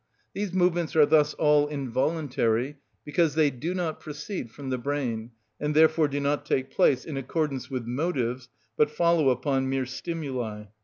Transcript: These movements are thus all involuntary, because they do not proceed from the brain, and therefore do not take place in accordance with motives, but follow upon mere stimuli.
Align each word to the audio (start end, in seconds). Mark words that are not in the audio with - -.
These 0.33 0.51
movements 0.51 0.95
are 0.95 1.05
thus 1.05 1.35
all 1.35 1.67
involuntary, 1.67 2.77
because 3.05 3.35
they 3.35 3.51
do 3.51 3.75
not 3.75 3.99
proceed 3.99 4.49
from 4.49 4.71
the 4.71 4.79
brain, 4.79 5.29
and 5.59 5.75
therefore 5.75 6.07
do 6.07 6.19
not 6.19 6.43
take 6.43 6.71
place 6.71 7.05
in 7.05 7.17
accordance 7.17 7.69
with 7.69 7.85
motives, 7.85 8.49
but 8.75 8.89
follow 8.89 9.29
upon 9.29 9.69
mere 9.69 9.85
stimuli. 9.85 10.63